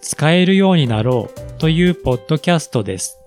[0.00, 3.20] 使えるようになろうというポッドキャストです。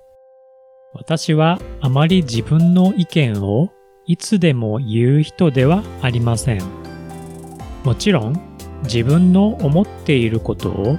[0.93, 3.69] 私はあまり自分の意見を
[4.05, 6.61] いつでも言う人ではありません。
[7.83, 8.39] もちろん
[8.83, 10.97] 自分の思っていることを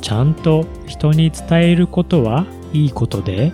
[0.00, 3.52] ちゃんと人に伝えることはいいことで、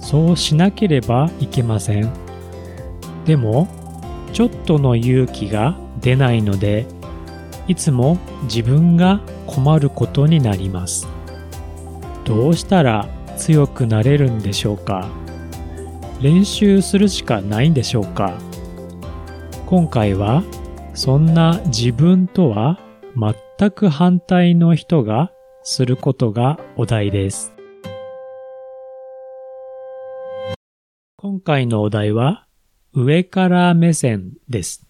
[0.00, 2.12] そうしなければいけません。
[3.24, 3.68] でも、
[4.32, 6.86] ちょっとの勇気が出ないので
[7.68, 11.08] いつも自分が困ることになります。
[12.24, 15.08] どうしたら強くなれるんでしょうか？
[16.20, 18.38] 練習するしかないんでしょうか？
[19.66, 20.42] 今回は
[20.94, 22.78] そんな自分とは
[23.58, 25.30] 全く反対の人が
[25.62, 27.52] することがお題です。
[31.16, 32.46] 今回のお題は
[32.92, 34.86] 上から目線です。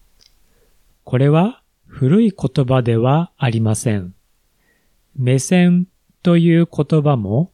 [1.03, 1.63] これは
[1.99, 4.13] 古い言葉ではありません。
[5.15, 5.87] 目線
[6.21, 7.51] という言葉も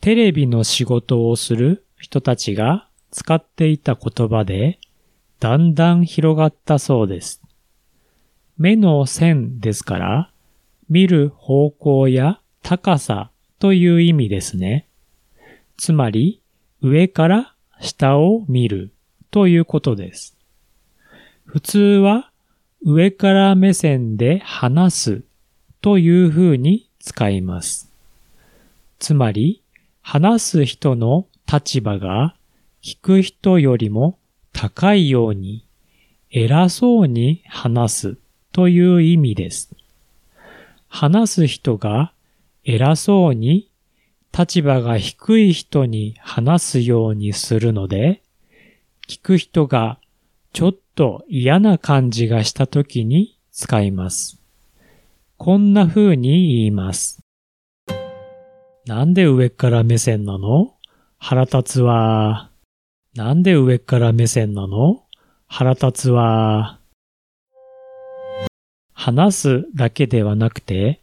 [0.00, 4.78] テレビの仕事をする人たちが使っていた言葉で
[5.40, 7.42] だんだん広がったそうです。
[8.56, 10.30] 目の線ですから
[10.88, 14.88] 見る方向や高さという意味ですね。
[15.76, 16.40] つまり
[16.80, 18.94] 上から下を見る
[19.30, 20.34] ということです。
[21.44, 22.30] 普通は
[22.88, 25.22] 上から目線で話す
[25.80, 27.90] という風に使います。
[29.00, 29.60] つまり、
[30.02, 32.36] 話す人の立場が
[32.84, 34.20] 聞く人よりも
[34.52, 35.66] 高いように
[36.30, 38.18] 偉そうに話す
[38.52, 39.74] という意味です。
[40.86, 42.12] 話す人が
[42.62, 43.68] 偉そうに
[44.32, 48.22] 立場が低い人に話すようにするので、
[49.08, 49.98] 聞く人が
[50.56, 54.40] ちょっと嫌な感じがした時に使います。
[55.36, 57.20] こんな風に言います。
[58.86, 60.72] なんで上から目線なの？
[61.18, 62.48] 腹立つわ。
[63.14, 65.02] なんで上から目線なの？
[65.46, 66.78] 腹立つわ。
[68.94, 71.02] 話すだけではなくて、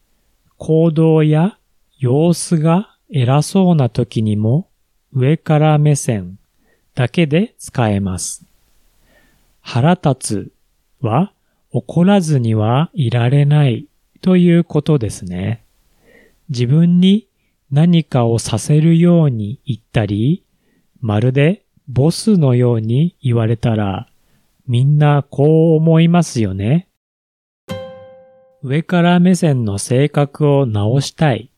[0.57, 1.59] 行動や
[1.99, 4.67] 様子が偉そうな時にも
[5.13, 6.39] 上から目線
[6.95, 8.47] だけで使えます。
[9.63, 10.51] 腹立つ
[11.01, 11.33] は
[11.71, 13.87] 怒らずにはいられない
[14.21, 15.63] ということですね。
[16.49, 17.27] 自分に
[17.71, 20.45] 何かをさせるように言ったり、
[21.01, 24.07] まるでボスのように言われたら、
[24.67, 26.87] みんなこう思いますよね。
[28.61, 31.51] 上から目線の性格を直したい。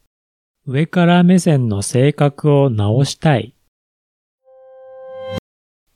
[0.65, 3.53] 上から目線の性格を直したい。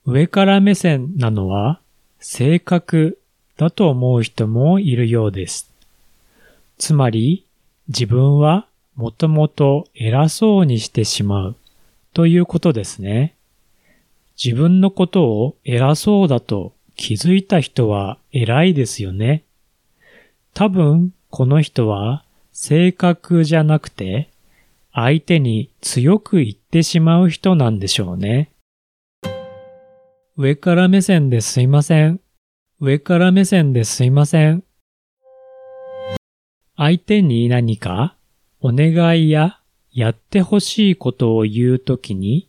[0.06, 1.82] 上から目線なのは
[2.20, 3.20] 性格
[3.58, 5.72] だと思う人もいるようです。
[6.78, 7.46] つまり、
[7.88, 11.56] 自分はもともと偉そうにしてしまう
[12.14, 13.36] ということですね。
[14.42, 19.44] 自分のことを偉そうだと気づいた人は偉いですよね。
[20.54, 24.30] 多分この人は性格じゃなくて
[24.94, 28.50] 相手に強く言ってしまう人なんでしょうね。
[30.42, 32.22] 上から目線ですいません。
[32.80, 34.64] 上から目線ですいません。
[36.78, 38.16] 相手に何か
[38.62, 39.60] お願いや
[39.92, 42.48] やってほしいことを言うときに、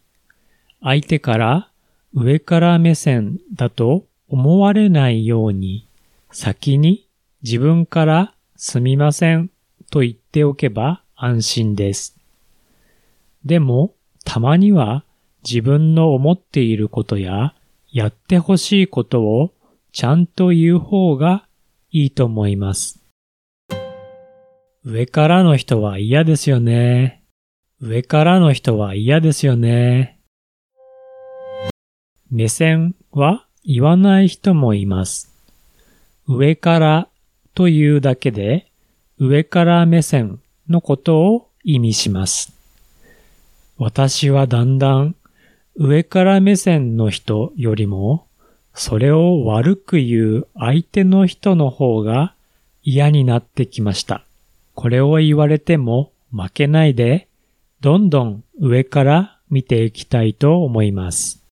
[0.80, 1.68] 相手から
[2.14, 5.88] 上から目線だと思われないように、
[6.30, 7.08] 先に
[7.42, 9.50] 自分からすみません
[9.90, 12.16] と言っておけば安心です。
[13.44, 13.94] でも、
[14.24, 15.02] たまには
[15.42, 17.52] 自分の思っていることや
[17.92, 19.52] やってほしいことを
[19.92, 21.46] ちゃんと言う方が
[21.90, 23.02] いいと思います。
[24.84, 27.24] 上からの人は嫌ですよね。
[27.80, 30.20] 上からの人は嫌ですよね。
[32.30, 35.34] 目線は言わない人もいます。
[36.28, 37.08] 上から
[37.54, 38.70] というだけで
[39.18, 42.52] 上から目線のことを意味します。
[43.76, 45.16] 私はだんだん
[45.76, 48.26] 上から目線の人よりも、
[48.74, 52.34] それを悪く言う相手の人の方が
[52.82, 54.24] 嫌になってきました。
[54.74, 57.28] これを言われても負けないで、
[57.80, 61.44] どんどん上から見ていきたいと思います。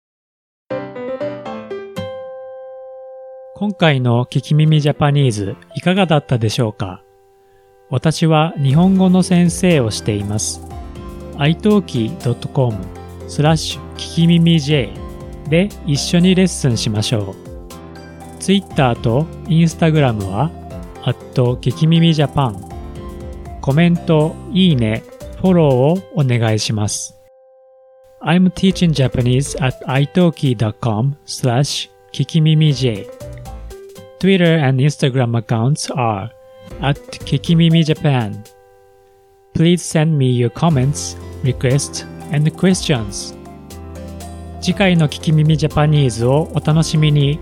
[3.55, 7.01] 今回の聞き耳ジャパニーズいかがだったでしょうか？
[7.89, 10.61] 私は日本語の先生をしています。
[11.37, 14.89] italki.com スラッシュ聞き耳 J
[15.49, 17.47] で一緒にレッスンしましょう。
[18.39, 20.51] Twitter と Instagram は、
[21.03, 22.69] アット聞き耳ジャパン。
[23.61, 25.03] コメント、いいね、
[25.41, 27.15] フォローをお願いします。
[28.21, 33.07] I'm teaching Japanese at italki.com slash 聞き耳 J。
[34.19, 36.29] Twitter and Instagram accounts are
[36.81, 38.43] at Kikimimi Japan.
[39.53, 43.35] Please send me your comments, requests, and questions.
[44.61, 47.39] 次回の聞き耳ジャパニーズをお楽しみに。